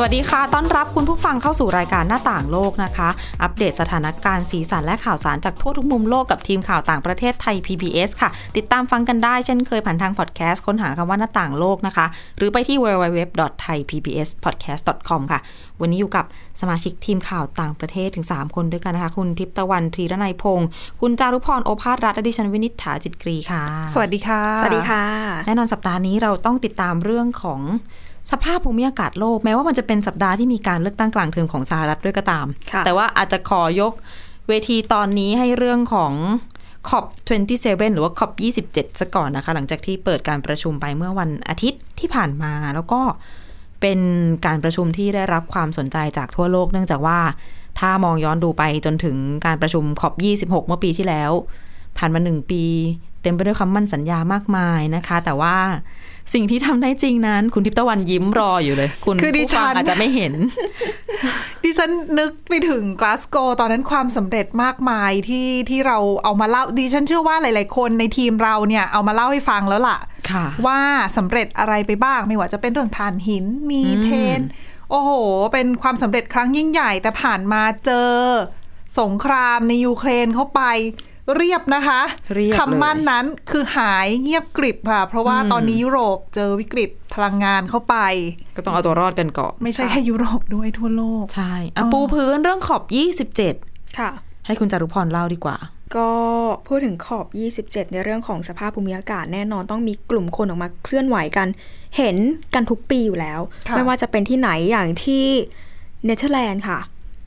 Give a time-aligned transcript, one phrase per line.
[0.00, 3.08] สวัสดีค่ะ ต้อนรับคุณผู้ฟังเข้าสู่รายการหน้าต่างโลกนะคะ
[3.42, 12.06] อัปเดตสถานการณ์สีสันและข่าวสารจากทั่วทุกมุมโลกกับทีมข่าวต่างประเทศไทย PBS ค่ะ ติดตามฟังกันได้เช่นเคยผ่านทางพอดแคสต์ค้นหาคำว่าหน้าต่างโลกนะคะ
[12.36, 15.40] หรือไปที่ www.thaipbspodcast.com ค่ะ
[15.80, 16.24] วันนี้อยู่กับ
[16.60, 20.68] สมาชิกทีมข่าวต่างประเทศถึง 3 คนด้วยกันนะคะ คุณทิพย์ตะวันทรีรนัยพงศ์
[21.00, 23.62] คุณจารุพรโอภาสรัตน์และดิฉันวินิษฐาจิตกรีค่ะ
[23.94, 25.04] สวัสดีค่ะ สวัสดีค่ะ
[25.46, 27.62] แน่นอนสัปดาห์นี้เราต้องติดตามเรื่องของ
[28.30, 33.92] สภาพภูมิอากาศโลก แม้ว่ามันจะเป็นสัปดาห์ที่มีการเลือกตั้งกลางเทอมของสหรัฐด้วยก็ตามค่ะแต่ว่าอาจจะขอยก
[34.48, 36.12] เวทีตอนนี้ให้เรื่องของ
[36.88, 37.04] ขอบ
[37.50, 38.28] 27 หรือว่าขอ
[38.62, 43.00] บ27ซะก่อนนะคะ หลังจากที่เปิดการประชุมไปเมื่อวันอาทิตย์ที่ผ่านมา แล้วก็
[43.80, 44.00] เป็น
[44.46, 47.18] การประชุมที่ได้รับความสนใจจากทั่วโลก เนื่องจากว่า
[47.78, 49.16] ถ้ามองย้อนดูไปจนถึง
[49.46, 51.32] การประชุมขอบ26 เมื่อปีที่แล้ว
[51.98, 52.64] ผ่านมาหนึ่งปี
[53.22, 55.56] เต็มไปด้วยคำมั่นสัญญามากมายนะคะ แต่ว่า
[56.34, 60.34] สิ่งที่ทำได้จริงนั้น คุณทิพย์ตะวันยิ้มรออยู่เลย คุณคือดิผู้ฉัฟังนอาจจะไม่เห็น
[61.64, 69.98] ดิฉันนึกไปถึงกลาสโกตอนนั้นความสำเร็จมากมายที่ที่เราเอามาเล่าดิฉันเชื่อว่าหลาย ๆ คนในทีมเราเนี่ยเอามาเล่าให้ฟังแล้วล่ะ
[70.30, 70.80] ค่ะว่า
[71.16, 74.40] สำเร็จอะไรไปบ้าง ไม่ว่าจะเป็นเรื่องถ่านหินมีเทน
[74.90, 75.10] โอ้โห
[75.52, 78.12] เป็นความสำเร็จครั้งยิ่งใหญ่ แต่ผ่านมาเจอ
[79.00, 80.62] สงครามในยูเครนเข้าไป
[81.36, 82.00] เรียบนะคะ
[82.34, 87.96] เรียบเลยคำมั่นนั้นคือหายเงียบกริบค่ะ เพราะว่าตอนนี้ยุโรปเจอวิกฤตพลังงานเข้าไป
[88.56, 92.82] ก็ต้องเอาตัวรอดกันก่อนไม่ใช่แค่ยุโรปด้วยทั่วโลก ใช่อะปูพื้นเรื่องขอบ
[93.40, 94.10] 27 ค่ะ
[94.46, 95.56] ให้คุณจารุพรเล่าดีกว่า
[95.96, 96.10] ก็
[96.66, 97.26] พูดถึง COP
[97.60, 101.48] 27 ในเรื่องของสภาพภูมิอากาศแน่นอนต้องมีกลุ่มคนออกมาเคลื่อนไหวกัน
[101.96, 102.16] เห็น
[102.54, 105.24] กันทุกปีอยู่แล้วค่ะไม่ว่าจะเป็นที่ไหนอย่างที่
[106.04, 106.78] เนเธอร์แลนด์ค่ะ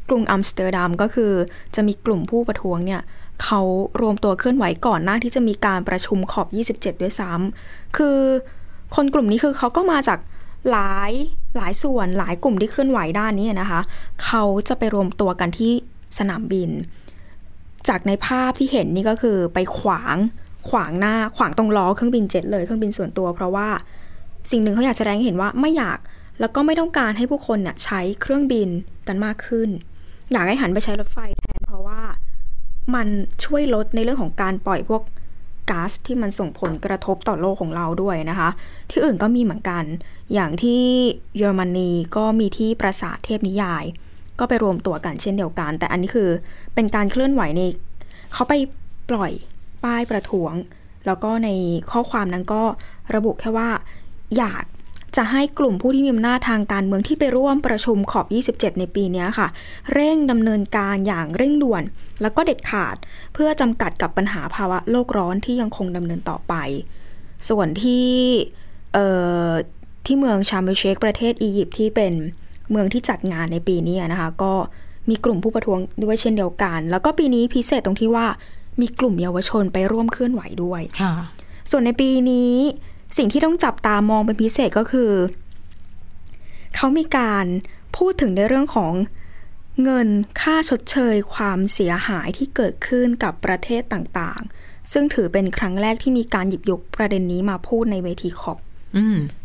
[0.09, 1.31] กรุงอัมสเตอร์ดัมก็คือ
[1.75, 3.01] จะมีกลุ่มผู้ประท้วงเนี่ย
[3.43, 3.61] เขา
[4.01, 8.19] รวมตัวเคลื่อนไหวก่อนหน้าที่จะมีการประชุม COP 27 ด้วยซ้ำคือ
[8.95, 10.19] คนกลุ่มนี้คือเขาก็มาจาก
[10.71, 11.11] หลาย
[11.57, 13.81] หลายส่วนหลายกลุ่มที่เคลื่อนไหวด้านนี้นะคะ
[14.23, 15.71] เขาจะไปรวมตัวกันที่
[16.17, 16.69] สนามบิน
[17.89, 20.17] จากในภาพที่เห็นนี่ก็คือไปขวาง
[20.69, 23.67] ขวางหน้าขวางตรงล้อเครื่องบินเจ็ตเลยเครื่องบินส่วนตัว เพราะว่า
[24.51, 25.99] สิ่งหนึ่งเขาอยากแสดงให้เห็นว่าไม่อยาก
[26.39, 28.69] แล้วก็ไม่ต้องการให้ผู้คนเนี่ยใช้เครื่องบิน
[29.07, 29.69] กันมากขึ้น
[30.31, 31.50] อยากให้หันไปใช้รถไฟแท
[32.95, 33.07] มัน
[33.45, 35.01] ช่วยลดในเรื่องของการปล่อยพวก
[35.69, 38.49] ก๊าซที่มันส่งผลกระทบต่อโลกของเราด้วยนะคะ
[38.89, 39.83] ที่อื่นก็มีเหมือนกัน
[40.33, 40.81] อย่างที่
[41.37, 43.83] เยอรมนีก็มีที่ปราสาทเทพนิยาย
[44.39, 46.29] ก็ไปรวมตัวกันเช่นเดียวกัน แต่อันนี้คือ
[46.75, 47.61] เป็นการเคลื่อนไหวใน
[48.33, 48.53] เขาไป
[49.09, 49.31] ปล่อย
[49.83, 50.53] ป้ายประท้วง
[51.05, 51.49] แล้วก็ใน
[51.91, 52.63] ข้อความนั้นก็
[53.15, 53.69] ระบุแค่ว่า
[54.37, 54.63] อยาก
[55.17, 58.25] จะให้กลุ่มผู้ที่มีอำนาจทางการเมืองที่ไปร่วมประชุมขอบ
[58.73, 59.47] 27 ในปีเนี้ยค่ะ
[59.93, 61.83] เร่งดำเนินการอย่างเร่งด่วน
[62.21, 62.95] แล้วก็เด็ดขาด
[63.33, 66.53] เพื่อจำกัดกับปัญหาภาวะโลกร้อนที่ยังคงดำเนินต่อไป
[67.49, 68.07] ส่วนที่
[68.93, 69.07] เอ่
[69.47, 69.49] อ
[70.05, 72.13] ที่เมืองชาร์มเอลเชคประเทศอียิปต์ที่เป็น
[72.71, 74.53] เมืองที่จัดงานในปีนี้นะคะ ก็
[75.09, 78.25] มีกลุ่มผู้ประท้วงด้วยเช่นเดียวกัน แล้วก็ปีนี้พิเศษตรงที่ว่า
[78.81, 81.13] มีกลุ่มเยาวชนไปร่วมเคลื่อนไหวด้วยค่ะ
[81.71, 82.55] ส่วนในปีนี้
[83.17, 85.11] สิ่งที่ต้องจับตามองเป็นพิเศษก็คือ
[86.75, 87.45] เขามีการ
[87.97, 88.93] พูดถึงในเรื่องของ
[89.83, 90.07] เงิน
[90.41, 98.57] ค่าชดเชยความเสียหายที่เกิดขึ้นกับประเทศต่างๆ ซึ่งถือเป็นครั้งแรกที่มีการหยิบยกประเด็นนี้มาพูดในเวทีขอบ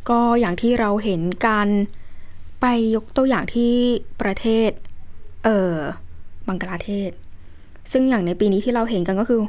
[0.08, 1.68] ก็อย่างที่เราเห็นการ
[2.60, 3.72] ไปยกตัวอย่างที่
[4.22, 4.70] ประเทศ
[5.44, 5.74] เออ
[6.48, 7.10] บังกลาเทศ
[7.92, 9.40] ซึ่งอย่างในปีนี้ที่เราเห็นกันก็คือ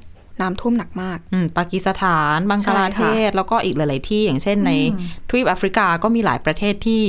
[0.41, 4.71] น้ำท่วมหนักมากอืมปากีสถาน บังกลาเทศ แล้วก็อีกหลาย ๆ ที่อย่างเช่นใน
[5.29, 7.03] ทวีปแอฟริกาก็มีหลายประเทศที่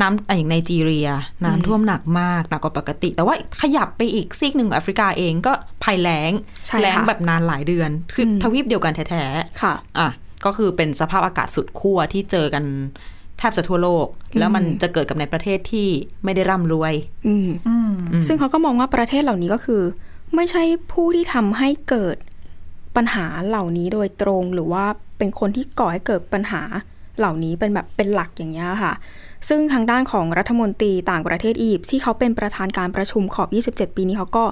[0.00, 1.08] น้ำอะอย่างไนจีเรีย
[1.44, 5.52] น้ำท่วมหนักมากหนักกว่าปกติ แต่ว่าขยับไปอีกซีกหนึ่งของแอฟริกาเองก็
[5.84, 6.32] ภัยแล้ง
[6.66, 9.24] ใช่ค่ะแล้งแบบนานหลายเดือนคืออทวีปเดียวกันแท้
[9.62, 10.08] ค่ะๆอะ
[10.44, 12.64] ก็คือเป็นสภาพอากาศสุดขั้วที่เจอกัน
[13.38, 14.06] แทบจะทั่วโลก
[14.38, 15.88] แล้วมันจะเกิดกับในประเทศที่
[16.24, 16.94] ไม่ได้ร่ำรวย
[17.26, 17.92] อืมอืม
[18.26, 19.82] ซึ่งเขาก็มองว่าประเทศเหล่านี้ก็คือ
[20.34, 20.62] ไม่ใช่
[20.92, 22.16] ผู้ที่ทำให้เกิด
[22.96, 24.84] ปัญหาเหล่านี้โดยตรงหรือว่า
[25.18, 26.62] เป็นคนที่ก่อให้เกิดปัญหา
[27.18, 28.92] เหล่านี้เป็นแบบเป็นหลักอย่างเงี้ยค่ะ
[29.48, 34.44] ซึ่งทางด้านของรัฐมนตรีต่างประเทศอียิปต์ที่เขาเป็นประธานการประชุมขอบ 27 ปีนี้เขาก็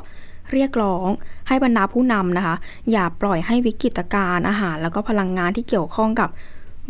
[0.52, 1.08] เรียกร้อง
[1.48, 2.56] ให้บรรดาผู้นำนะคะ
[2.92, 6.28] อย่าปล่อยให้วิกฤตการณ์อาหาร แล้วก็พลังงานที่เกี่ยวข้องกับ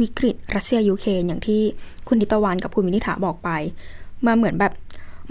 [0.01, 1.63] วิกฤตรัสเซียยูเครนอย่างที่
[2.09, 3.51] คุณดิปตะวันกับคุณวินิษฐาบอกไป
[4.27, 4.73] มาเหมือนแบบ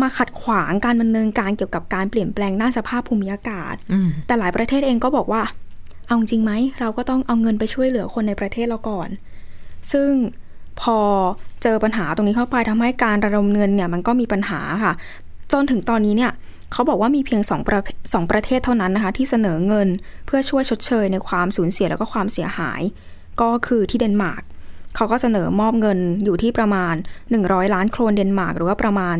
[0.01, 5.41] มาขัดขวางการดำเนินการเกี่ยวกับการเปลี่ยนแปลงด้านสภาพภูมิอากาศอืมแต่หลายประเทศเองก็บอกว่า
[6.07, 9.09] เอาจริงไหมเราก็ต้องเอาเงินไปช่วยเหลือคนในประเทศเราก่อน
[9.91, 10.09] ซึ่ง
[10.81, 10.97] พอ
[11.63, 14.93] เจอปัญหาตรงนี้เข้าไปทำให้การระดมเงินเนี่ยมันก็มีปัญหาค่ะ
[15.51, 16.31] จนถึงตอนนี้เนี่ย
[16.71, 17.79] เขาบอกว่ามีเพียงสองประ
[18.13, 19.87] สองประเทศเท่านั้นนะคะ ที่เสนอเงิน
[20.25, 22.81] เพื่อช่วยชดเชยในความสูญเสียแล้วก็ความเสียหาย
[23.41, 24.43] ก็คือที่เดนมาร์ก
[24.95, 26.95] เขาก็เสนอมอบเงินอยู่ที่ประมาณ
[27.35, 29.15] 100 ล้านโครนเดนมาร์กหรือว่าประมาณ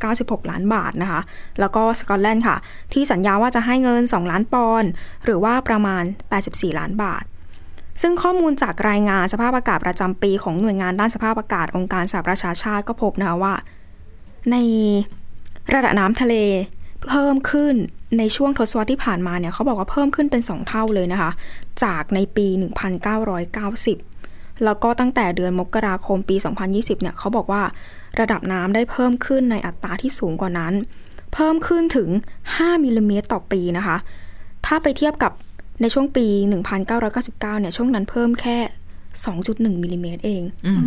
[0.00, 1.20] 496 ล้านบาทนะคะ
[1.60, 2.56] แล้วก็สกอตแลนด์ค่ะ
[2.92, 4.90] ที่สัญญาว่าจะให้เงิน 2 ล้านปอนด์
[5.24, 6.02] หรือว่าประมาณ
[6.40, 7.24] 84 ล้านบาท
[8.02, 13.54] ซึ่งข้อมูลจากรายงานสภาพอากาศประจำปีของหน่วยงานด้านสภาพอากาศองค์การสหประชาชาติก็พบนะคะว่า
[14.50, 14.56] ใน
[15.74, 16.34] ระดับน้ำทะเล
[17.08, 17.74] เพิ่มขึ้น
[18.18, 21.30] ในช่วงทศวรรษที่ผ่านมาเนี่ยเขาบอกว่าเพิ่มขึ้นเป็น 2 เท่าเลยนะคะ
[21.84, 22.46] จากในปี
[23.56, 24.17] 1990
[24.64, 26.36] แล้วก็ตั้งแต่เดือนมกราคมปี
[26.68, 27.62] 2020 เนี่ยเขาบอกว่า
[28.20, 30.72] ระดับน้ำได้เพิ่มขึ้นในอัตราที่สูงกว่านั้น
[31.34, 32.08] เพิ่มขึ้นถึง
[32.46, 33.96] 5มิลลิเมตรต่อปีนะคะ
[34.66, 35.32] ถ้าไปเทียบกับ
[35.82, 36.26] ในช่วงปี
[36.88, 38.58] 1999 เนี่ยช่วงนั้นเพิ่มแค่
[39.20, 40.82] 2.1มิลลิเมตรเองอืม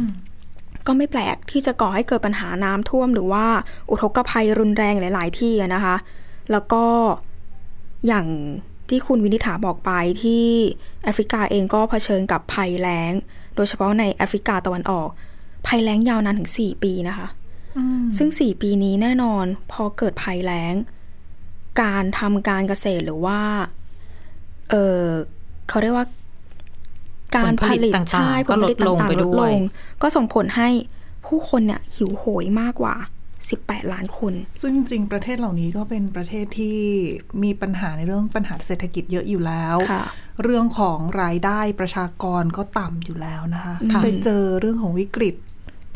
[0.88, 3.46] ก็ไม่แปลกที่จะก่อให้เกิดปัญหาน้ำท่วมหรือว่า
[3.90, 5.96] อุทกภัยรุนแรงหลาย ๆ ที่อะนะคะ
[6.52, 6.84] แล้วก็
[8.08, 8.26] อย่าง
[8.90, 9.92] ที่คุณวินิษฐาบอกไป
[10.24, 10.46] ที่
[11.04, 13.14] แอฟริกาเองก็เผชิญกับภัยแล้ง
[13.56, 15.10] โดยเฉพาะในแอฟริกาตะวันออก
[15.68, 17.28] ภัยแล้งยาวนานถึง4ปีนะคะ
[17.78, 20.76] อืมซึ่ง4ปีนี้แน่นอนพอเกิดภัยแล้ง
[21.82, 23.40] การทำการเกษตรหรือว่า
[24.70, 25.04] เออ
[25.70, 26.08] เขาเรียกว่า
[27.36, 29.54] การผลิตผลผลิตต่างๆใช่ก็ลดลงผผไปต่าๆด้วย
[30.02, 30.70] ก็ส่งผลให้
[31.26, 32.96] ผู้คนเนี่ยหิวโหยมากกว่า
[33.50, 36.80] 18 ล้านคน ซึ่งจริงๆประเทศเหล่านี้ก็เป็นประเทศที่
[37.44, 40.04] มีปัญหาในเรื่องปัญหาเศรษฐกิจเยอะอยู่แล้วค่ะ
[40.44, 45.36] เรื่องของรายได้ประชากรก็ต่ำอยู่แล้วนะคะค่ะไปเจอเรื่องของวิกฤต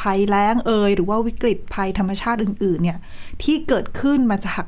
[0.02, 3.00] ภัยแล้งเอ่ยหรือว่าวิกฤตภัยธรรมชาติอื่น ๆ เนี่ย
[3.44, 4.64] ที่เกิดขึ้นมาจาก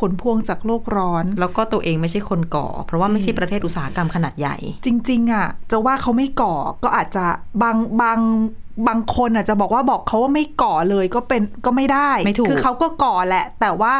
[0.00, 4.56] ผลพวงจากโลกร้อน แล้วก็ตัวเองไม่ใช่คนก่อ เพราะว่าไม่ใช่ประเทศอุตสาหกรรมขนาดใหญ่
[4.86, 6.54] จริง ๆอะจะว่าเขาไม่ก่อ
[6.84, 7.24] ก็อาจจะ
[7.62, 8.18] บางบาง
[8.88, 13.94] บางคนอาจจะบอกว่าบอกเขาว่าไม่ก่อเลยก็เป็นก็ไม่ได้ไม่ถูกคือเขาก็ก่อแหละ แต่ว่า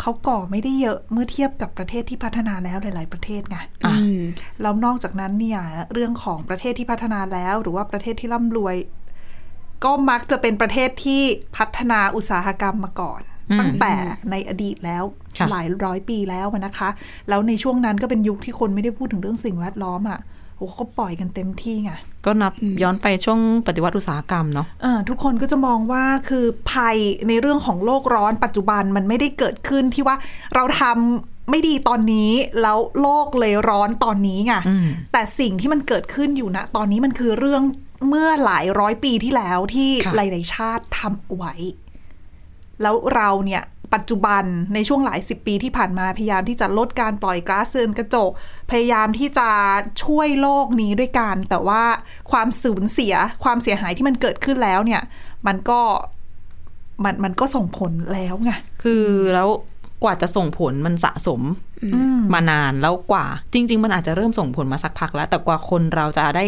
[0.00, 4.20] เขาก่อไม่ได้เยอะเมื่อเทียบกับประเทศที่พัฒนาแล้วหลาย ๆ ประเทศไงอะอืม
[4.62, 5.60] แล้วนอกจากนั้นเนี่ย
[5.92, 8.76] เรื่องของประเทศที่พัฒนาแล้ว หรือว่าประเทศที่ร่ำรวย
[9.84, 11.22] ก็มักจะเป็นประเทศที่
[11.56, 13.94] พัฒนาอุตสาหกรรมมาก่อนอืม ตั้งแต่
[14.30, 15.04] ในอดีตแล้ว
[15.38, 16.88] ค่ะหลายร้อยปีแล้วอะนะคะ
[17.28, 20.20] แล้วในช่วงนั้นก็เป็นยุคที่คนไม่ได้พูดถึงเรื่องสิ่งแวดล้อมอะ
[20.56, 21.92] โอ้ก็ปล่อยกันเต็มที่ไง
[22.26, 22.52] ก็นับ
[22.82, 26.96] ย้อนไปช่วงปฏิวัติอุตสาหกรรมเนาะเออทุกคนก็จะมองว่าคือภัย
[27.28, 30.16] ในเรื่องของโลกร้อนปัจจุบันมันไม่ได้เกิดขึ้นที่ว่า
[30.54, 32.30] เราทำไม่ดีตอนนี้
[32.62, 37.62] แล้วโลกเลยร้อนตอนนี้ไงอืมแต่สิ่งที่มันเกิดขึ้นอยู่นะ ตอนนี้มันคือเรื่อง
[38.08, 41.54] เมื่อหลายร้อยปีที่แล้วที่ค่ะหลาย ๆ ชาติทำเอาไว้
[42.82, 43.62] แล้วเราเนี่ย
[43.94, 44.44] ปัจจุบัน
[44.74, 48.30] ในช่วงหลายสิบปีที่ผ่านมาพยายามที่จะลดการปล่อยก๊าซเรือนกระจก
[48.70, 49.48] พยายามที่จะ
[50.04, 51.82] ช่วยโลกนี้ด้วยกัน แต่ว่า
[52.30, 53.14] ความสูญเสีย
[53.44, 55.02] ความเสียหายที่มันเกิดขึ้นแล้วเนี่ย
[55.46, 55.80] มันก็
[57.04, 58.52] มันมันก็ส่งผลแล้วไง
[58.82, 59.04] คือ
[59.34, 59.48] แล้ว
[60.02, 61.40] กว่าจะส่งผลมันสะสม
[62.18, 66.44] มมานานแล้วกว่า จริง ๆ มันอาจจะเริ่มส่งผลมาสักพักแล้ว แต่กว่าคนเราจะได้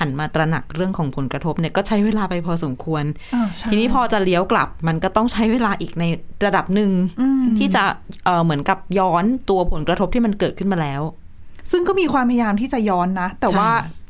[0.00, 6.04] หันมาตระหนักเรื่องของผลกระทบเนี่ยก็ใช้เวลาไปพอสมควรอ่าใช่ทีนี้พอจะเลี้ยวกลับ มันก็ต้องใช้เวลาอีกใน
[6.44, 6.90] ระดับหนึ่ง
[7.20, 7.82] อืมที่จะ
[8.24, 11.02] เอ่อเหมือนกับย้อนตัวผลกระทบที่มันเกิดขึ้นมาแล้ว
[11.70, 14.00] ซึ่งก็มีความพยายามที่จะย้อนนะ แต่ว่าใช่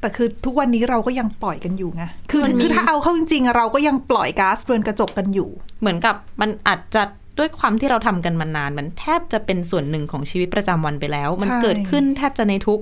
[0.00, 5.48] แต่คือทุกวันนี้เราก็ยังปล่อยกันอยู่ไง คือมันมีคือถ้าเอาเข้าจริงๆอะเราก็ยังปล่อยก๊าซเรือนกระจกกันอยู่
[5.80, 7.02] เหมือนกับมันอาจจะ
[7.38, 12.80] ด้วยความที่เราทำกันมานาน มันแทบจะเป็นส่วนหนึ่งของชีวิตประจำวันไปแล้ว มันใช่เกิดขึ้นแทบจะในทุก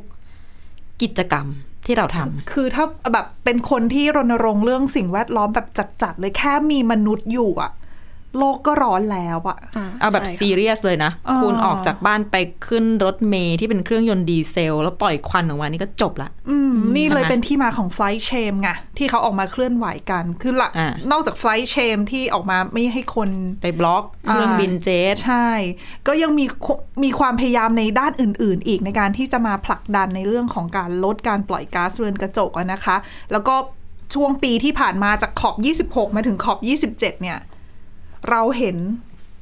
[1.03, 1.47] กิจกรรม
[1.87, 5.67] ที่เราทำคือถ้าแบบเป็นคนที่รณรงค์เรื่องสิ่งแวดล้อมแบบ
[6.03, 7.71] จัดๆเลยแค่มีมนุษย์อยู่อะ
[8.39, 9.59] โลกก็ร้อนแล้วอะ
[10.01, 12.37] เอาแบบใช่ค่ะซีเรียสเลยนะอ่าคุณออกจากบ้านไป
[12.67, 23.31] ขึ้นรถเมย์ที่เป็นเครื่องยนต์ดีเซล แล้วปล่อยควันออกมานี่ก็จบละอืมนี่เลยใช่ไหมเป็นที่มาของไฟ c h เชมไงที่เขาออกมาเคลื่อนไหวกันคือละอ่านอกจากไฟ c h เชมที่ออกมาไม่ให้คน
[23.63, 25.49] ไปบล็อกเครื่องบินเจ็ตใช่
[26.07, 26.73] ก็ยังมีคุ
[27.05, 32.97] มีความพยายามในด้านอื่น ๆ อีกในการที่จะมาผลักดันในเรื่องของการลดการปล่อยก๊าซเรือนกระจกอะนะคะ
[33.33, 33.55] แล้วก็
[34.15, 35.57] ช่วงปีที่ผ่านมาจากขอบ
[35.97, 36.59] 26 มาถึงขอบ
[36.97, 37.39] 27 เนี่ย
[38.31, 38.77] เราเห็น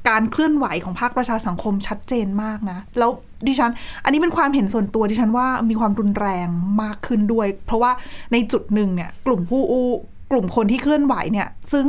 [0.09, 3.11] การเคลื่อนไหวของภาคประชาสังคมชัดเจนมากนะ แล้ว
[3.47, 3.71] ดิฉัน
[4.03, 6.47] อันนี้เป็นความเห็นส่วนตัวดิฉันว่ามีความรุนแรง
[6.81, 7.91] มากขึ้นด้วย เพราะว่า
[8.31, 9.87] ในจุดหนึ่งเนี่ย กลุ่มผู้อู้
[10.31, 11.85] กลุ่มคนที่เคลื่อนไหวเนี่ย ซึ่ง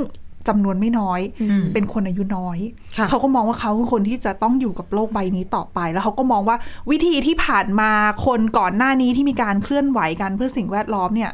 [0.48, 1.20] จำนวนไม่น้อย
[1.72, 2.58] เป็นคนอายุน้อย
[2.96, 6.56] ค่ะเขาก็มองว่าเขาคือคนที่จะต้องอยู่กับโลกใบนี้ต่อไป แล้วเขาก็มองว่า
[6.90, 7.90] วิธีที่ผ่านมา
[8.26, 11.30] คนก่อนหน้านี้ที่มีการเคลื่อนไหวกันเพื่อสิ่งแวดล้อมเนี่ย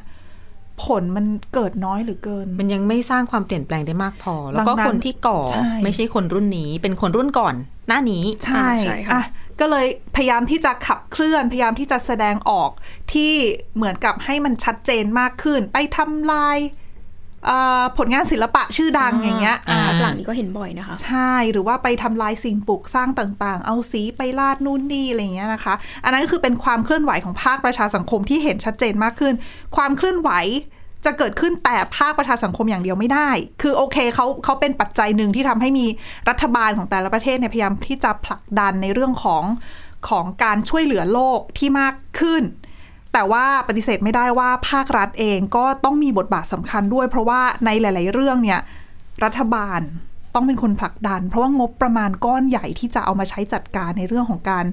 [0.85, 7.55] ผลมันเกิดน้อยหรือเกิน มันยังไม่สร้างความเปลี่ยนแปลงได้มากพอ แล้วก็ดังนั้นคนที่ก่อใช่ไม่ใช่คนรุ่นนี้ เป็นคนรุ่นก่อน
[7.89, 9.23] หน้านี้ ใช่อ่าใช่ค่ะอะ
[9.61, 12.71] ก็เลยพยายามที่จะขับเคลื่อน พยายามที่จะแสดงออก
[13.13, 13.33] ที่
[13.77, 16.88] เหมือนกับให้มันชัดเจนมากขึ้น ไปทำลายเอ่อ
[17.99, 29.35] ผลงานศิลปะชื่อดังอ่าอย่างเงี้ยอ่าอ่าหลังนี้ก็เห็นบ่อยนะคะ ใช่หรือว่าไปทำลายสิ่งปลูกสร้างต่างๆ เอาสีไปลาดนู่นนี่อะไรอย่างเงี้ยนะคะ อันนั้นก็คือเป็นความเคลื่อนไหวของภาคประชาสังคมที่เห็นชัดเจนมากขึ้น
[29.77, 30.31] ความเคลื่อนไหว
[31.05, 33.31] จะเกิดขึ้นแต่ภาคประชาสังคมอย่างเดียวไม่ได้
[33.63, 35.87] คือโอเคเขาเขาเป็นปัจจัยหนึ่งที่ทำให้มี
[36.29, 39.45] รัฐบาลของแต่ละประเทศเนี่ยพยายามที่จะผลักดันในเรื่องของ
[40.09, 42.43] ของการช่วยเหลือโลกที่มากขึ้น
[43.13, 48.61] แต่ว่าปฏิเสธไม่ได้ว่าภาครัฐเองก็ต้องมีบทบาทสำคัญด้วย เพราะว่าในหลาย ๆ เรื่องเนี่ย
[49.25, 49.81] รัฐบาล
[50.35, 54.65] ต้องเป็นคนผลักดัน เพราะว่างบประมาณก้อนใหญ่ที่จะเอามาใช้จัดการในเรื่องของการ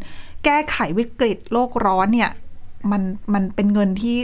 [0.43, 2.31] แก้ไขวิกฤตโลกร้อนเนี่ย
[2.91, 3.01] มัน
[3.33, 4.17] มันเป็นเงินที่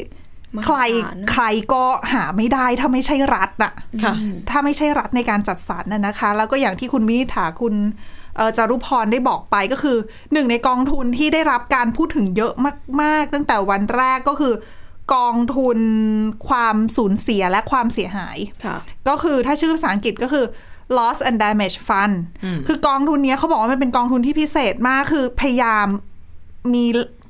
[0.56, 4.14] มหาใครศาลใครก็หาไม่ได้ถ้าไม่ใช่รัฐน่ะค่ะ
[4.50, 8.21] ถ้าไม่ใช่รัฐในการจัดสรรน่ะนะคะ แล้วก็อย่างที่คุณวินิษฐาคุณเอ่อ
[8.58, 9.98] จารุพรได้บอกไปก็คือ
[10.34, 12.54] หนึ่งในกองทุนที่ได้รับการพูดถึงเยอะ
[13.02, 14.54] มาก ๆ ตั้งแต่วันแรกก็คือ
[15.16, 15.80] กองทุน
[16.48, 20.46] ความสูญเสียและความเสียหายค่ะก็คือถ้าชื่อภาษาอังกฤษก็คือ
[20.98, 25.88] loss and damage fund อืมคือกองทุนเนี้ยเขาบอกว่ามันเป็นกองทุนที่พิเศษมากคือพยายาม
[26.74, 26.86] มี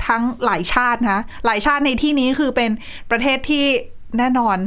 [0.08, 2.72] ทั้งหลายชาตินะหลายชาติในที่นี้คือเป็น
[3.12, 3.66] ประเทศที่
[4.18, 4.58] แน่นอน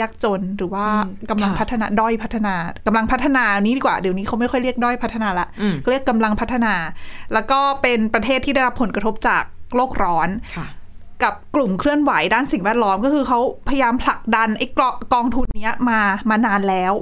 [0.00, 2.54] ยากจนหรือว่าอืมกำลังค่ะพัฒนาด้อยพัฒนา
[2.86, 6.74] กำลังพัฒนานี้ดีกว่าเดี๋ยวนี้เขาไม่ค่อยเรียกด้อยพัฒนาละอืมเขาเรียกกำลังพัฒนา
[7.34, 9.42] แล้วก็เป็นประเทศที่ได้รับผลกระทบจาก
[9.76, 10.66] โลกร้อนค่ะ
[11.22, 16.92] กับกลุ่มเคลื่อนไหวด้านสิ่งแวดล้อมก็คือเขาพยายามผลักดันไอ้กองกองทุนเนี้ยมามานานแล้ว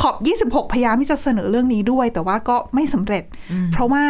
[0.00, 0.16] ขอบ
[0.60, 3.24] 26 พยายามที่จะเสนอเรื่องนี้ด้วย แต่ว่าก็ไม่สำเร็จ
[3.72, 4.04] เพราะว่า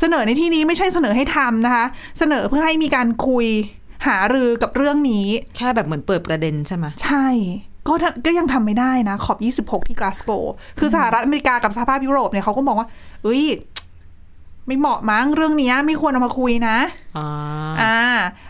[0.00, 1.86] เสนอในที่นี้ไม่ใช่เสนอให้ทำนะคะ
[2.18, 3.46] เสนอเพื่อให้มีการคุย
[4.06, 7.26] หารือกับเรื่องนี้ แค่แบบเหมือนเปิดประเด็นใช่ไหมใช่
[7.88, 9.34] ก็ทำก็ยังทำไม่ได้นะขอ
[9.66, 12.88] บ 26 ที่กลาสโกว์คือสหรัฐอเมริกากับสหภาพยุโรปเนี่ยเขาก็มองว่า
[13.22, 13.44] เอ้ย
[14.66, 16.76] ไม่เหมาะมั้งเรื่องเนี้ยไม่ควรเอามาคุยนะ
[17.16, 17.28] อ่า
[17.82, 17.98] อ่า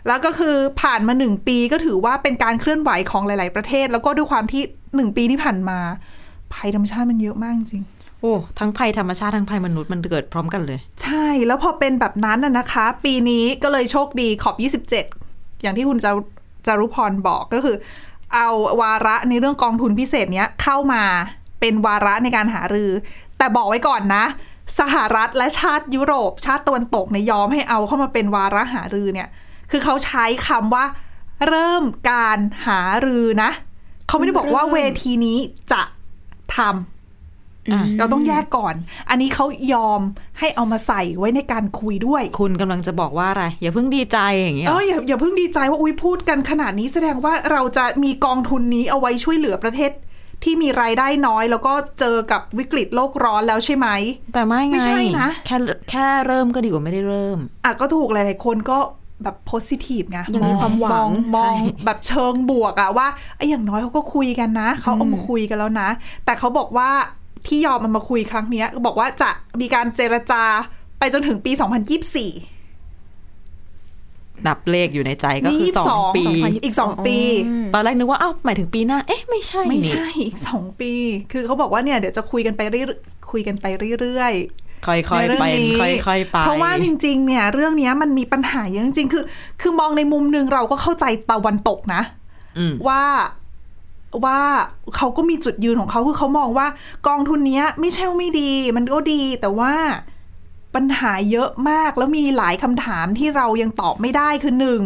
[0.06, 4.62] แล้วก็คือผ่านมาหนึ่งปีก็ถือว่าเป็นการเคลื่อนไหวของหลาย ๆ ประเทศ แล้วก็ด้วยความที่
[4.97, 5.78] หนึ่งปีที่ผ่านมา
[6.54, 7.85] ภัยธรรมชาติมันเยอะมากจริง
[8.21, 14.56] โอ้ทั้งภัยธรรมชาติทั้งภัยมนุษย์มันเกิดพร้อมกันเลย ใช่แล้วพอเป็นแบบนั้นน่ะนะคะ ปีนี้ก็เลยโชคดีขอบ
[14.97, 15.22] 27
[15.62, 16.12] อย่างที่คุณจา
[16.66, 17.76] จารุพรบอกก็คือ
[18.35, 18.49] เอา
[18.81, 21.04] วาระในเรื่องกองทุนพิเศษเนี้ยเข้ามา
[21.61, 22.90] เป็นวาระในการหารือ
[23.38, 24.25] แต่บอกไว้ก่อนนะ
[24.81, 29.28] สหรัฐและชาติยุโรป ชาติตะวันตกในยอมให้เอาเข้ามาเป็นวาระหารือเนี่ย
[29.71, 30.85] คือเขาใช้คำว่า
[31.49, 33.50] เริ่มการหารือนะ
[34.07, 35.38] เขาไม่ได้บอกว่าเวทีนี้
[35.73, 35.83] จะ
[36.57, 37.01] ทำ
[37.99, 38.75] เราต้องแยกก่อน
[39.11, 40.00] อันนี้เขายอม
[40.38, 49.90] ให้เอามาใส่ไว้ในการคุยด้วย คุณกำลังจะบอกว่าอะไร อย่าเพิ่งดีใจอย่างเงี้ยเอออย่าอย่าเพิ่งดีใจว่าอุ้ยพูดกันขนาดนี้แสดงว่าเราจะมีกองทุนนี้เอาไว้ช่วยเหลือประเทศ
[50.45, 53.88] ที่มีรายได้น้อยแล้วก็เจอกับวิกฤตโลกร้อนแล้วใช่ไหม
[54.35, 55.57] แต่ไม่ไงไม่ใช่นะแค่
[55.90, 58.78] แค่เริ่มก็ดีกว่าไม่ได้เริ่ม อะก็ถูกหลายๆคนก็
[59.23, 65.88] แบบโพสิทีฟไงยังมีความหวังมองมองใช่แบบเชิงบวกอะว่าไอ้อย่างน้อยเขาก็คุยกันนะเขาเอามาคุยกันแล้วนะ
[66.25, 66.90] แต่เขาบอกว่า
[67.47, 69.31] ที่ยอมมันมาคุยครั้งเนี้ยบอกว่าจะ
[69.61, 70.45] มีการเจรจา
[70.99, 71.63] ไปจนถึงปี 2024
[74.47, 76.23] นับเลขอยู่ในใจก็คือนี่สองสองปี
[76.65, 77.17] อีกสองปี
[77.75, 80.93] ตอนแรกนึกว่าอ้าวหมายถึงปีหน้า เอ๊ะ ไม่ใช่ ไม่นี่ใช่ อีกสองปี
[81.33, 82.87] คือเขาบอกว่าเนี่ยเดี๋ยวจะคุยกันไปเรื่อย
[83.31, 83.67] คุยกันไป
[84.01, 84.35] เรื่อย
[84.87, 89.25] ค่อยในๆเรื่ไปนี้ค่อยๆไป เพราะว่าจริง ๆ เนี่ยเรื่องเนี้ยมันมีปัญหาเยอะจริงๆคือ
[89.61, 92.03] คือมองในมุมหนึ่งเราก็เข้าใจตะวันตกนะ
[92.59, 93.03] อืมว่า
[94.25, 94.40] ว่า
[94.97, 96.66] เขาก็มีจุดยืนของเขาคือเขามองว่า
[97.09, 99.75] กองทุนเนี้ยไม่ใช่ว่าไม่ดี มันก็ดีแต่ว่า
[100.75, 104.83] ปัญหาเยอะมากแล้วมีหลายคำถามที่เรายังตอบไม่ได้คือหนึ่ง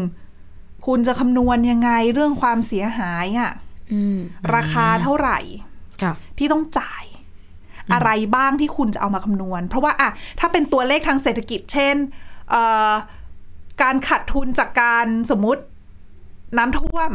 [0.86, 3.52] คุณจะคำนวณยังไงเรื่องความเสียหายอะ
[3.92, 4.18] อืม
[4.54, 5.38] ราคาเท่าไหร่
[6.02, 7.04] ค่ะที่ต้องจ่าย
[7.92, 11.96] อะไรบ้างที่คุณจะเอามาคำนวณ เพราะว่าอะถ้าเป็นตัวเลขทางเศรษฐกิจ เช่น
[12.50, 12.92] เอ่อ
[13.82, 15.62] การขาดทุนจากการสมมุติ
[16.58, 17.10] น้ำท่วม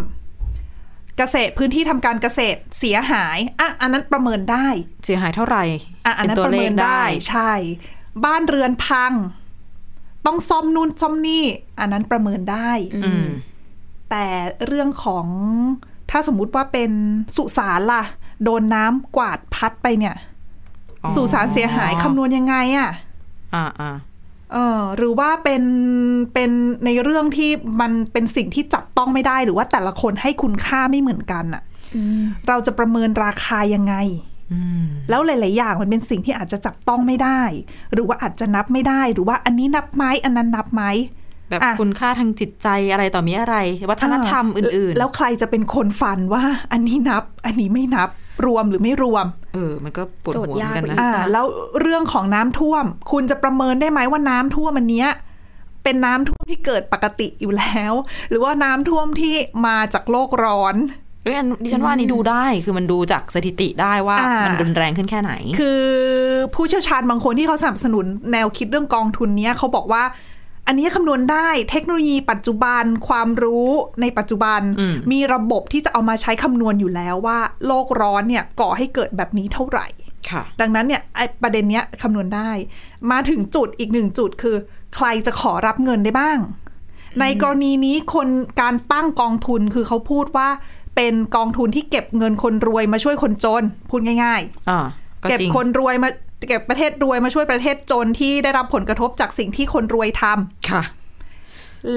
[1.22, 4.68] เกษตรพื้นที่ทำการเกษตรเสียหายอะอันนั้นประเมินได้
[5.06, 5.64] เสียหายเท่าไหร่
[6.06, 7.54] อะอันนั้นป็ประเมินได้ใช่
[8.26, 9.14] บ้านเรือนพัง
[10.26, 11.46] ต้องซ่อมนู่นซ่อมนี่
[11.80, 13.26] อันนั้นประเมินได้ อืม
[14.10, 14.26] แต่
[14.68, 15.26] เรื่องของ
[16.12, 16.92] ถ้าสมมุติว่าเป็น
[17.38, 18.04] สุสานล่ะ
[18.44, 20.16] โดนน้ำกวาดพัดไปเนี่ย
[21.04, 22.90] อ๋อสุสานเสียหายคำนวณยังไงอะ่ะ
[23.56, 23.92] อ่าอ่า
[24.54, 25.64] เออหรือว่าเป็น
[26.34, 26.52] เป็น
[26.86, 27.50] ในเรื่องที่
[27.82, 31.64] มันเป็นสิ่งที่จับต้องไม่ได้ หรือว่าแต่ละคนให้คุณค่าไม่เหมือนกันอะ่ะ
[31.96, 33.96] อืมเราจะประเมินราคายังไง
[34.52, 37.42] อืมแล้วหลาย ๆ อย่างมันเป็นสิ่งที่อาจจะจับต้องไม่ได้
[37.94, 40.84] หรือว่าอาจจะนับไม่ได้ หรือว่าอันนี้นับไหมอันนั้นนับไหม
[41.50, 43.58] แบบอะคุณค่าทางจิตใจอะไรต่อมีอะไร
[43.90, 48.10] วัฒนธรรมอื่นแล้วใครจะเป็นคนฟันว่า อันนี้นับ อันนี้ไม่นับ
[48.46, 51.46] รวมหรือไม่รวมๆเออ มันก็ปวดโจทย์หัวเหมือนกันยากไปอีนะกอ่าแล้ว
[51.82, 55.10] เรื่องของน้ำท่วม คุณจะประเมินได้ไหมว่าน้ำท่วมอันเนี้ย
[55.84, 57.94] เป็นน้ำท่วมที่เกิดปกติอยู่แล้ว
[58.30, 60.76] หรือว่าน้ำท่วมที่มาจากโลกร้อน
[61.24, 65.82] เอ้ยอันดิฉันว่าอันนี้ดูได้คือมันดูจากสถิติได้ว่าอ่ามัมันรุนแรงขึ้นแค่ไหน คือ
[66.56, 70.04] ผู้เชี่ยวชาญบางคนที่เขาสนับสนุนแนวคิดเรื่องกองทุนเนี้ยเขาบอกว่า
[70.68, 73.70] อันนี้คำนวณได้เทคโนโลยีปัจจุบันความรู้
[74.02, 79.88] ในปัจจุบันอืมมีระบบที่จะเอามาใช้คำนวณอยู่แล้วว่า โลกร้อนเนี่ยก่อให้เกิดแบบนี้เท่าไหร่
[80.30, 82.52] ค่ะดังนั้นเนี่ยไอ้ประเด็นเนี้ยคำนวณได้
[83.12, 84.56] มาถึงจุดอีกหนึ่งจุดคือ
[84.96, 86.40] ใครจะขอรับเงินได้บ้าง
[87.20, 88.28] ในกรณีนี้คน
[88.62, 90.50] การตั้งกองทุนคือเขาพูดว่า
[90.96, 94.80] เป็นกองทุนที่เก็บเงินคนรวยมาช่วยคนจน พูดง่ายอ่า
[95.24, 96.10] ก็ๆเก็บจริงคนรวยมา
[96.48, 100.84] เก็บประเทศรวยมาช่วยประเทศจนที่ได้รับผลกระทบจากสิ่งที่คนรวยทำค่ะ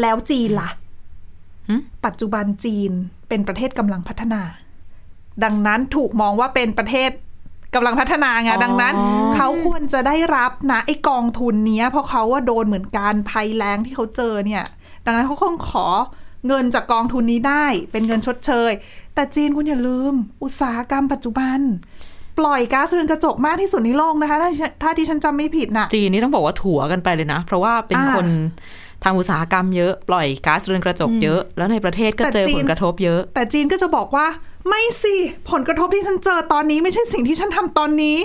[0.00, 0.70] แล้วจีนล่ะ
[1.68, 1.74] หึ
[2.06, 2.92] ปัจจุบันจีน
[3.28, 4.42] เป็นประเทศกำลังพัฒนา
[5.44, 7.10] ดังนั้นถูกมองว่าเป็นประเทศ
[7.74, 8.94] กำลังพัฒนาไงอ๋อดังนั้น
[9.36, 14.64] เขาควรจะได้รับนะไอ้กองทุนเนี้ยเพราะเขาว่าโดนเหมือนกันภัยแรงที่เขาเจอเนี่ย
[15.04, 15.86] ดังนั้นเขาคงขอ
[16.46, 18.72] เงินจากกองทุนนี้ได้ เป็นเงินชดเชย
[19.14, 21.60] แต่จีนคุณอย่าลืม อุตสาหกรรมปัจจุบัน
[22.38, 24.50] ปล่อยก๊าซเรือนกระจกมากที่สุดในโลกนะคะ ถ้า
[24.82, 28.26] ถ้าที่ฉันจำไม่ผิดน่ะจีนนี่ต้องบอกว่าถั่วกันไปเลยนะ เพราะว่าเป็นอ่าคน
[29.04, 34.26] ทำอุตสาหกรรมเยอะปล่อยก๊าซเรือนกระจกเยอะ แล้วในประเทศก็แต่เจอจีนผลกระทบเยอะ แต่จีนก็จะบอกว่า
[34.68, 35.14] ไม่สิ
[35.50, 38.18] ผลกระทบที่ฉันเจอตอนนี้ ไม่ใช่สิ่งที่ฉันทำตอนนี้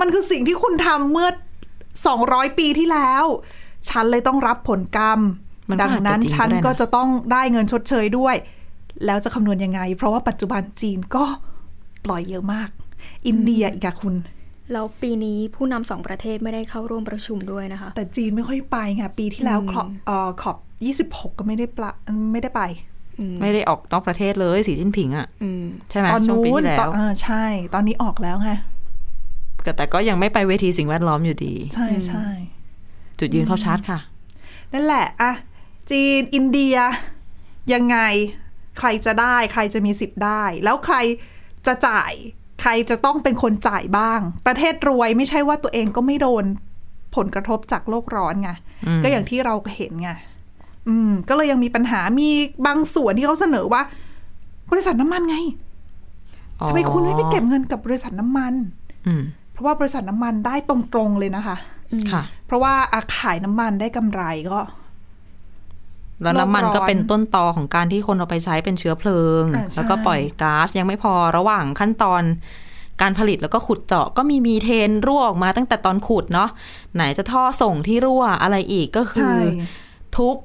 [0.00, 1.28] มันคือสิ่งที่คุณทำเมื่อ
[1.94, 3.24] 200 ปีที่แล้ว
[3.88, 5.20] ฉันเลยต้องรับผลกรรม
[5.68, 8.34] มันก็ดังนั้นอาจจะจริงฉันก็ได้นะก็จะต้องได้เงินชดเชยด้วย
[9.06, 11.24] แล้วจะคำนวณยังไง เพราะว่าปัจจุบันจีนก็
[12.04, 12.68] ปล่อยเยอะมาก
[13.26, 14.14] อินเดียอีกอะคุณ
[14.72, 20.56] แล้วปีนี้ผู้นำสองประเทศไม่ได้เข้าร่วมประชุมด้วยนะคะ แต่จีนไม่ค่อยไปไงปีที่แล้วขอบเอ่อขอบ
[21.10, 21.90] 26ก็ไม่ได้ปละ
[22.32, 22.62] ไม่ได้ไป
[23.40, 28.50] ไม่ได้ออกนอกประเทศเลยสีจิ้นผิงอะอืมใช่ไหมตอนช่วงนู้ปีนที่แล้ตอนวเออใช่ ตอนนี้ออกแล้วไง
[29.62, 32.26] แต่แต่ก็ยังไม่ไปเวทีสิ่งแวดล้อมอยู่ดี ใช่ใช่
[33.18, 33.98] จุดยืนเข้าชาร์จค่ะ
[34.72, 35.32] นั่นแหละอะ
[35.90, 36.76] จีนอินเดีย
[37.72, 37.98] ยังไง
[38.78, 40.96] ใครจะได้ ใครจะมีสิทธิ์ได้ แล้วใคร
[41.66, 42.12] จะจ่าย
[42.60, 46.44] ใครจะต้องเป็นคนจ่ายบ้าง ประเทศรวยไม่ใช่ว่าตัวเองก็ไม่โดน
[47.16, 48.50] ผลกระทบจากโลกร้อนไง
[48.86, 50.10] อืมก็อย่างที่เราเห็นไง
[50.88, 52.28] อืม ก็เลยยังมีปัญหามี
[52.66, 53.82] บางส่วนที่เขาเสนอว่า
[54.70, 55.36] บริษัทน้ำมันไง
[56.60, 58.54] อ๋อทำไมคุณไม่ไปเก็บเงินกับบริษัทน้ำมัน
[59.06, 61.56] อืมเพราะว่าบริษัทน้ำมันได้ตรงๆเลยนะคะ
[62.12, 64.58] ค่ะ เพราะว่าอาขายน้ำมันได้กำไรก็
[66.22, 72.22] แล้วน้ำมันโลกร้อนก็เป็นต้นตอของการที่คนเอาไปใช้เป็นเชื้อเพลิงอ่าใช่แล้วก็ปล่อยก๊าซยังไม่พอระหว่างขั้นตอน
[73.00, 76.50] การผลิตแล้วก็ขุดเจาะก็มีมีเทนรั่วออกมาตั้งแต่ตอนขุดเนาะ
[76.94, 79.38] ไหนจะท่อส่งที่รั่วอะไรอีกก็คือใช่
[80.18, 80.36] ทุก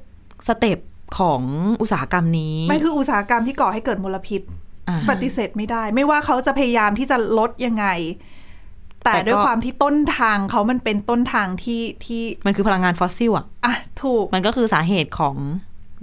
[0.48, 0.80] step
[1.20, 1.42] ของ
[1.82, 4.42] อุตสาหกรรมนี้ไม่คืออุตสาหกรรมที่ก่อให้เกิดมลพิษ
[4.90, 7.86] อ่าปฏิเสธไม่ได้ ไม่ว่าเขาจะพยายามที่จะลดยังไง
[9.06, 15.36] แต่แต่ก็ด้วยความที่ต้นทางเขามันเป็นต้นทางที่ที่มันคือพลังงานฟอสซิลอะอะถูกมันก็คือสาเหตุของ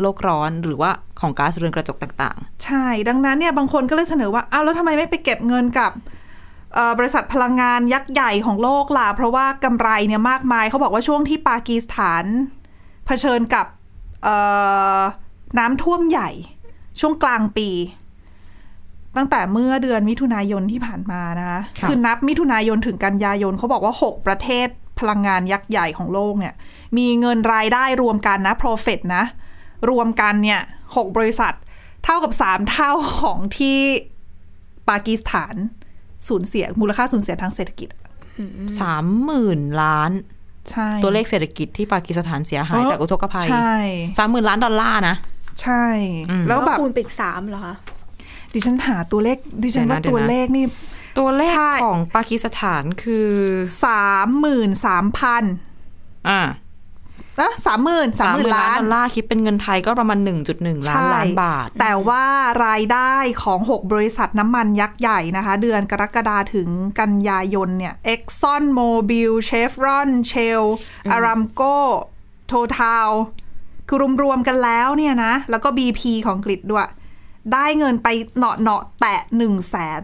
[0.01, 5.93] โลกร้อนหรือว่าของก๊าซเรือนกระจกต่างใช่ดังนั้นเนี่ยบางคนก็เลยเสนอว่าอ้าวแล้วทำไมไม่ไปเก็บเงินกับ
[6.75, 12.25] เอ่อบริษัทพลังงานยักษ์ใหญ่ของโลกล่ะ เพราะว่ากำไรเนี่ยมากมายเขาบอกว่าช่วงที่ปากีสถาน
[13.07, 13.67] เผชิญกับ
[14.25, 14.37] เอ่
[14.99, 15.01] อ
[15.59, 16.31] น้ำท่วมใหญ่
[17.01, 17.69] ช่วงกลางปี
[19.17, 24.69] ตั้งแต่เมื่อเดือนมิถุนายนที่ผ่านมานะคะค่ะคือนับมิถุนายนถึงกันยายนเขาบอกว่า 6 ประเทศ
[25.01, 26.55] พลังงานยักษ์ใหญ่ของโลกเนี่ย
[26.99, 29.25] มีเงินรายได้รวมกันนะ profit นะ
[29.91, 30.61] รวมกันเนี่ย
[30.97, 31.53] หกบริษัท
[32.05, 33.79] เท่ากับสามเท่าของที่
[34.89, 35.55] ปากีสถาน
[36.29, 40.13] สูญเสียมูลค่าสูญเสียทางเศรษฐกิจๆสามหมื่นล้าน
[40.71, 43.77] ใช่ตัวเลขเศรษฐกิจที่ปากีสถานเสียหายเออจากอุทกภัยใช่
[44.19, 45.17] สามหมื่นล้านดอลลาร์นะ
[45.63, 45.85] ใช่
[46.31, 47.77] อืมแล้วแบบคูณไปอีกสามเหรอคะ
[48.55, 50.67] ดิฉันหาตัวเลขดิฉันว่าเดี๋ยวนะตัวเลขนี่
[51.19, 53.31] ตัวเลขใช่ของปากีสถานคือ
[53.85, 55.45] สามหมื่นสามพัน
[56.31, 56.41] อ่า
[57.41, 60.19] นะสามหมื่นสามหมื่นล้านดอลลาร์คิดเป็นเงินไทยก็ประมาณ
[60.53, 62.25] 1.1 ล้านใช่ล้านบาท แต่ว่า
[62.67, 66.69] รายได้ของ 6 บริษัทน้ำมันยักษ์ใหญ่นะคะ เดือนกรกฎาถึง
[67.01, 70.65] กันยายนเนี่ย Exxon Mobil Chevron Shell
[71.15, 71.77] Aramco
[72.53, 73.09] Total
[73.89, 76.89] คือรวมๆกันแล้วเนี่ยนะ แล้วก็ BP ของอังกฤษด้วย
[77.53, 80.03] ได้เงินไปเหนาะเนาะๆแตะ1 0 0 0 0แสน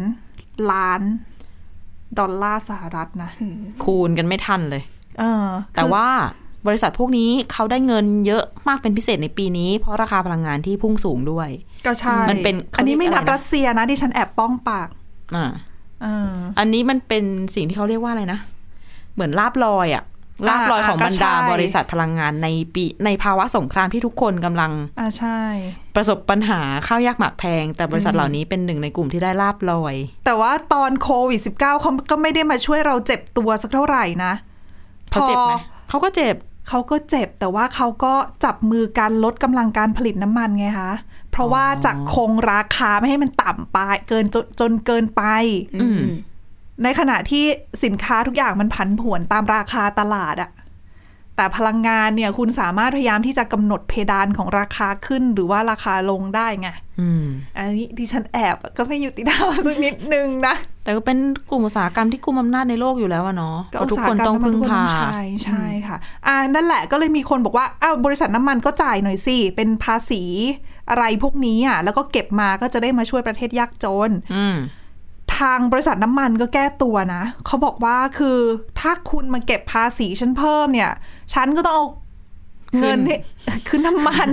[0.72, 1.00] ล้าน
[2.18, 3.30] ดอลลาร์สหรัฐนะ
[3.84, 4.82] คูณกันไม่ทันเลย
[5.18, 6.08] เออ แต่คือว่า
[6.66, 11.48] บริษัทพวกนี้เขาได้เงินเยอะมากเป็นพิเศษในปีนี้ เพราะราคาพลังงานที่พุ่งสูงด้วย
[11.86, 14.88] ก็ใช่ มันเป็นอันนี้ไม่นับเขาเรียกอะไรนะรัสเซียนะดิฉันแอบป้องปาก
[15.36, 15.46] อ่า
[16.02, 17.24] เอออันนี้มันเป็น
[17.54, 18.40] สิ่งที่เขาเรียกว่าอะไรนะ
[19.14, 20.04] เหมือนลาบลอยอะ
[20.46, 25.40] ลาบลอยอ่าของบรรดาก็ใช่บริษัทพลังงานในปีในภาวะสงครามที่ทุกคนกำลังอ่าใช่
[25.96, 34.32] ประสบปัญหาข้าวยากหมากแพง แต่บริษัทเหล่านี้เป็นหนึ่งในกลุ่มที่ได้ลาบลอย แต่ว่าตอนโควิด -19 เขาก็ไม่ได้มาช่วยเราเจ็บตัวสักเท่าไหร่นะ
[35.10, 36.36] เขาเจ็บไหมพอเขาก็เจ็บ
[36.68, 40.92] เขาก็เจ็บแต่ว่าเขาก็จับมือกันลดกำลังการผลิตน้ำมันไงคะ
[41.30, 45.22] เพราะว่าจะคงราคาไม่ให้มันต่ำไป เกินจนจนเกินไป
[45.82, 46.00] อืม
[46.82, 47.44] ในขณะที่
[47.84, 50.50] สินค้าทุกอย่างมันผันผวนตามราคาตลาดอะ
[51.36, 56.68] แต่พลังงานเนี่ยคุณสามารถพยายามที่จะกำหนดเพดานของราคาขึ้นหรือว่าราคาลงได้ไง
[57.00, 57.24] อืม
[57.56, 61.18] อันนี้ดิฉันแอบก็ไม่ยุติธรรมสักนิดนึงนะ แต่ก็เป็น
[61.50, 70.22] กลุ่มอุตสาหกรรมที่กุมอำนาจในโลกอยู่แล้วอะเนาะเพราะทุกคนต้องพึ่งพาใช่ใช่ค่ะ อ่านั่นแหละก็เลยมีคนบอกว่าอ้าวบริษัทน้ำมันก็จ่ายหน่อยสิ เป็นภาษี
[70.90, 74.56] อะไรพวกนี้อะแล้วก็เก็บมาก็จะได้มาช่วยประเทศยากจนอืม
[75.40, 78.38] ทางบริษัทน้ำมันก็แก้ตัวนะเขาบอกว่าคือ
[78.80, 80.92] ถ้าคุณมาเก็บภาษีฉันเพิ่มเนี่ย
[81.34, 81.86] ฉันก็ต้องเอา
[82.78, 83.16] เงินให้
[83.68, 84.28] คือน้ำมัน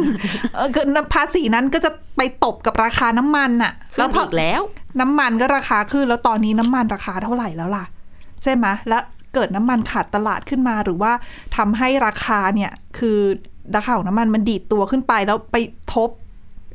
[0.56, 4.62] เออคือภาษีนั้นก็จะไปตบกับราคาน้ำมันอะแล้วพออีกแล้ว
[5.02, 7.86] น้ำมันก็ราคาขึ้นแล้วตอนนี้น้ำมันราคาเท่าไหร่แล้วล่ะ
[8.44, 11.12] ใช่ไหมแล้วเกิดน้ำมันขาดตลาดขึ้นมาหรือว่า
[11.58, 13.20] ทำให้ราคาเนี่ย คือ
[13.76, 15.56] ราคาของน้ำมันมันดีดตัวขึ้นไปแล้วไป
[15.94, 16.10] ทบ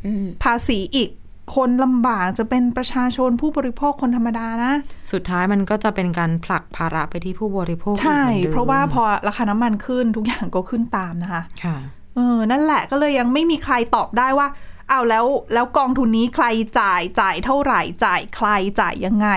[0.07, 1.11] อืมภาษีอีก
[1.55, 4.73] คนลำบากจะเป็นประชาชนผู้บริโภคคนธรรมดานะ
[5.13, 11.77] สุดท้ายมันก็จะเป็นการผลักภาระไปที่ผู้บริโภคใช่อีกหมือนดิมเพราะว่าพอราคาน้ำมันขึ้นทุกอย่างก็ขึ้นตามนะคะ ค่ะ
[12.17, 14.49] เออ นั่นแหละก็เลยยังไม่มีใครตอบได้ว่า
[14.89, 16.47] เอาแล้วแล้วกองทุนนี้ใคร
[16.81, 18.49] จ่ายจ่ายเท่าไหร่จ่ายใคร
[18.81, 19.29] จ่ายยังไง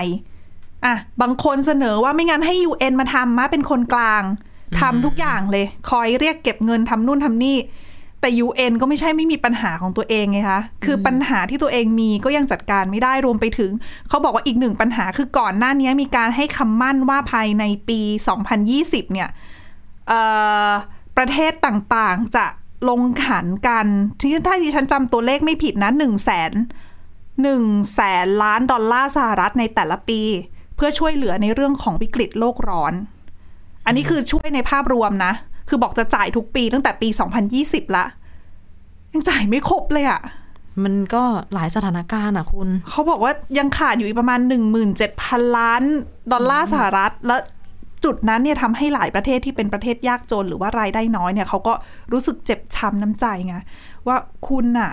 [0.84, 4.22] อะบางคนเสนอว่าไม่งั้นให้ UN มาทำมาเป็นคนกลาง
[4.80, 7.56] ทำทุกอย่างเลย คอยเรียกเก็บเงินทำนู่นทำนี่
[8.24, 13.70] แต่ UN ก็ไม่ใช่ไม่มีปัญหาของตัวเองไงคะคือปัญหาที่ตัวเองมีก็ยังจัดการไม่ได้รวมไปถึง
[14.08, 18.00] เขาบอกว่าอีกหนึ่งปัญหาคือก่อนหน้านี้มีการให้คำมั่นว่าภายในปี
[18.56, 19.28] 2020 เนี่ย
[20.08, 20.20] เอ่
[20.68, 20.70] อ
[21.16, 22.46] ประเทศต่างๆจะ
[22.88, 23.86] ลงขันกัน
[24.20, 26.52] ที่ถ้าที่ฉันจำตัวเลขไม่ผิดนะหนึ่งแสน
[27.42, 30.20] หนึ่งแสนล้านดอลลาร์สหรัฐในแต่ละปี
[30.76, 32.94] เพื่อช่วยเหลือในเรื่องของวิกฤตโลกร้อน
[33.86, 35.34] อันนี้คือช่วยในภาพรวมนะ
[35.68, 37.08] คือบอกจะจ่ายทุกปีตั้งแต่ปี
[37.52, 38.04] 2020 ละ
[39.12, 40.20] ยังจ่ายไม่ครบเลยอะ
[40.84, 41.22] มันก็
[41.54, 44.40] หลายสถานการณ์อะคุณ เขาบอกว่ายังขาดอยู่อีกประมาณ
[44.98, 45.82] 17,000 ล้าน
[46.32, 47.36] ดอลลาร์สหรัฐ และ
[48.04, 51.74] จุดนั้นเนี่ยทำให้หลายประเทศที่เป็นประเทศยากจนหรือว่ารายได้น้อยเนี่ยเขาก็
[52.12, 53.56] รู้สึกเจ็บช้ำน้ำใจไง
[54.06, 54.16] ว่า
[54.48, 54.92] คุณน่ะ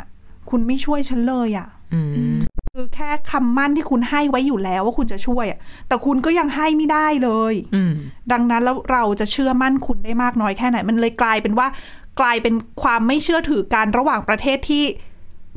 [0.50, 2.00] คุณไม่ช่วยฉันเลยอะ่ะอื
[2.38, 2.42] ม
[2.82, 7.94] คือแค่คำมั่นที่คุณให้ไว้อยู่แล้วว่าคุณจะช่วยอะแต่คุณก็ยังให้ไม่ได้เลยอืม
[8.32, 11.68] ดังนั้นแล้วเราจะเชื่อมั่นคุณได้มากน้อยแค่ไหน มันเลยกลายเป็นว่า
[12.20, 14.84] กลายเป็นความไม่เชื่อถือกันระหว่างประเทศที่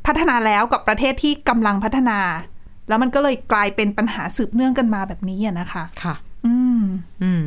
[0.07, 2.19] พัฒนาแล้วกับประเทศที่กำลังพัฒนา
[2.89, 6.15] แล้วมันก็เลยกลายเป็นปัญหาสืบเนื่องกันมาแบบนี้อะนะคะ ค่ะ
[6.47, 6.83] อืม
[7.23, 7.43] อืม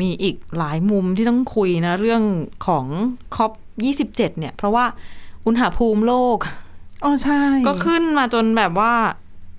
[0.00, 2.22] มีอีกหลายมุมที่ต้องคุยนะ เรื่อง
[2.66, 2.86] ของ
[3.36, 4.84] COP27เนี่ย เพราะว่า
[5.46, 6.38] อุณหภูมิโลก
[7.04, 8.92] อ๋อใช่ ก็ขึ้นมาจนแบบว่า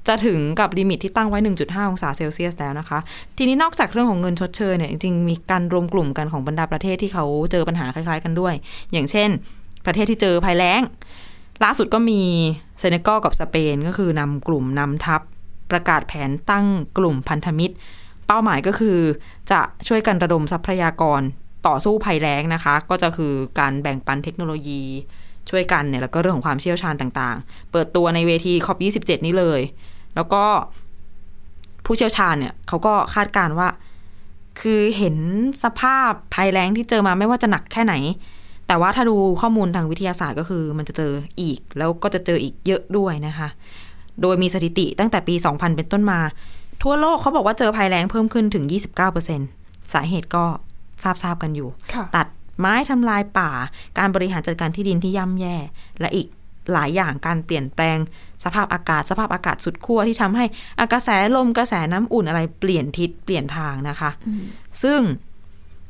[0.07, 2.99] จะถึงกับ limit ที่ตั้งไว้ 1.5 องศาเซลเซียสแล้วนะคะ
[3.37, 8.53] ทีนี้นอกจากเรื่องของเงินชดเชยเนี่ย จริงๆ มีการรวมกลุ่มกันของบรรดาประเทศที่เขาเจอปัญหาคล้ายๆกันด้วย
[8.91, 9.29] อย่างเช่น
[9.85, 10.81] ประเทศที่เจอภัยแล้ง
[11.63, 12.21] ล่าสุดก็มี
[12.79, 15.21] เซเนกัลกับสเปนก็คือนำกลุ่มนำทัพ
[15.71, 16.65] ประกาศแผนตั้ง
[16.97, 17.75] กลุ่มพันธมิตร
[18.27, 18.97] เป้าหมายก็คือ
[19.51, 21.21] จะช่วยกันระดมทรัพยากร
[21.67, 24.81] ต่อสู้ภัยแล้งนะคะ ก็จะคือการแบ่งปันเทคโนโลยี
[25.49, 29.61] ช่วยกันเนี่ยแล้วก็เรื่องของความเชี่ยวชาญต่างๆ เปิดตัวในเวทีคอป27 นี้เลย
[30.15, 30.43] แล้วก็
[31.85, 33.67] ผู้เชี่ยวชาญเนี่ยเขาก็คาดการณ์ว่า
[34.61, 35.17] คือเห็น
[35.63, 37.95] สภาพภัยแล้งที่เจอมาไม่ว่าจะหนักแค่ไหน
[38.67, 43.47] แต่ว่าถ้าดูข้อมูลทางวิทยาศาสตร์ก็คือ มันจะเจออีกแล้วก็จะเจออีกเยอะด้วยนะคะ
[44.21, 46.19] โดยมีสถิติตั้งแต่ปี 2000 เป็นต้นมา
[46.83, 48.65] ทั่วโลกเขาบอกว่าเจอภัยแล้งเพิ่มขึ้นถึง
[49.29, 50.45] 29%สาเหตุก็
[51.03, 52.27] ทราบๆกันอยู่ค่ะตัด
[52.59, 53.51] ไม้ทำลายป่า
[53.97, 55.55] การบริหารจัดการที่ดินที่ย่ำแย่
[55.99, 56.27] และอีก
[56.73, 57.97] หลายอย่างการเปลี่ยนแปลง
[58.43, 60.45] สภาพอากาศ สภาพอากาศสุดขั้วที่ทำให้
[60.79, 64.11] อากาศแสลมกระแสน้ำอุ่นอะไรเปลี่ยนทิศเปลี่ยนทางนะคะ
[64.83, 64.99] ซึ่ง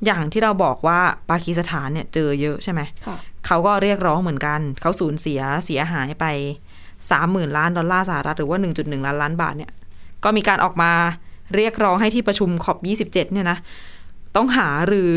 [0.06, 1.00] อย่างที่เราบอกว่า
[1.30, 6.26] ปากีสถานเนี่ยเจอเยอะใช่ไหมค่ะเขาก็เรียกร้องเหมือนกัน เขาสูญเสียเสียหายไป
[7.12, 9.72] สามหมื่นล้านดอลลาร์สหรัฐหรือว่าหนึ่งจุดหนึ่งล้านล้านบาทเนี่ย
[10.24, 10.92] ก็มีการออกมา
[11.56, 13.58] เรียกร้องให้ที่ประชุมขอบยี่สิบเจ็ดเนี่ยนะ
[14.36, 15.12] ต้องหารือ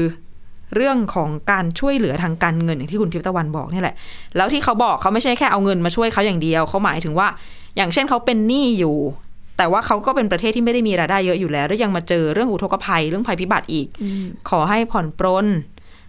[0.75, 3.95] เรื่องของการช่วยเหลือทางการเงินอย่างที่คุณทิพย์ตะวันบอกเนี่ยแหละ
[4.37, 7.29] แล้วที่เขาบอกเขาไม่ใช่แค่เอาเงินมาช่วยเขาอย่างเดียวเขาหมายถึงว่า
[7.77, 8.97] อย่างเช่นเขาเป็นหนี้อยู่
[9.57, 13.89] แต่ว่าเขาก็เป็นประเทศที่ไม่ได้มีรายได้เยอะอยู่แล้ว แล้วยังมาเจอเรื่องอุทกภัยเรื่องภัยพิบัติอีก
[14.49, 15.47] ขอให้ผ่อนปรน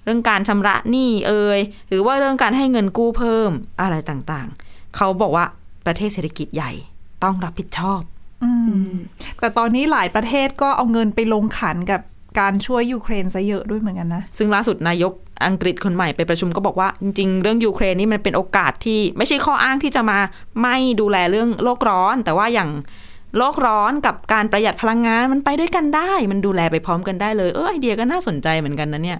[0.03, 5.45] เรื่องการชำระหนี้เอ่ยหรือว่าเรื่องการให้เงินกู้เพิ่มอะไรต่างๆ เขาบอกว่า
[5.85, 6.71] ประเทศเศรษฐกิจใหญ่
[7.23, 8.01] ต้องรับผิดชอบ
[8.43, 8.51] อื
[8.89, 8.91] ม
[9.39, 12.01] แต่ตอนนี้หลายประเทศก็เอาเงินไปลงขันกับ
[12.39, 15.13] การช่วยยูเครนซะเยอะด้วยเหมือนกันนะ ซึ่งล่าสุดนายก
[15.45, 20.19] อังกฤษคนใหม่ไปประชุมก็บอกว่าจริง ๆ เรื่องยูเครนนี่มันเป็นโอกาสที่ไม่ใช่ข้ออ้างที่จะมา
[20.61, 22.69] ไม่ดูแลเรื่องโลกร้อน แต่ว่าอย่าง
[23.37, 29.17] โลกร้อนกับการประหยัดพลังงานมันไปด้วยกันได้ มันดูแลไปพร้อมกันได้เลยเออไอเดียก็น่าสนใจเหมือนกันนะเนี่ย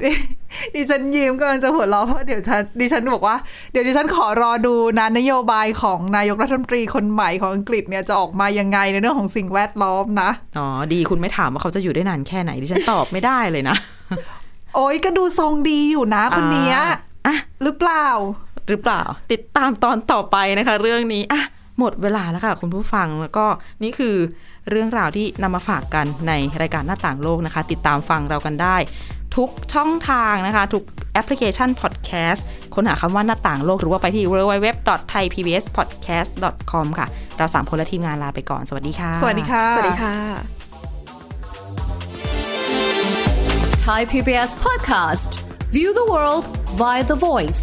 [0.76, 3.36] ดิฉันยิ้มกำลังจะหัวเราะเพราะเดี๋ยวฉันดิฉันบอกว่า
[3.72, 13.76] เดี๋ยวดิฉันขอรอดูนะนโยบายของนายกรัฐมนตรีคนใหม่ของอังกฤษเนี่ยจะออกมายังไงในเรื่องของสิ่งแวดล้อมนะอ๋อดีคุณไม่ถามว่าเขาจะอยู่ได้นานแค่ไหนดิฉันตอบไม่ได้เลยนะ
[14.76, 16.78] โอ้ยก็ดูทรงดีอยู่นะคนเนี้ย
[17.28, 18.08] อะหรือเปล่า
[18.70, 21.42] หรือเปล่า ติดตามตอนต่อไปนะคะ เรื่องนี้อะ
[21.80, 23.46] หมดเวลาแล้วค่ะคุณผู้ฟังแล้วก็
[23.84, 24.16] นี่คือ
[24.70, 28.78] เรื่องราวที่นำมาฝากกันในรายการหน้าต่างโลกนะคะ ติดตามฟังเรากันได้
[29.36, 40.16] ทุกช่องทางนะคะ ทุกแอปพลิเคชันพอดแคสต์ค้นหาคำว่าหน้าต่างโลก หรือว่าไปที่ www.thaipbspodcast.com ค่ะ เราสามคนและทีมงานลาไปก่อน สวัสดีค่ะ สวัสดีค่ะ สวัสดีค่ะ
[43.88, 45.30] Thai PBS podcast.
[45.76, 46.44] View the world
[46.82, 47.62] via the voice.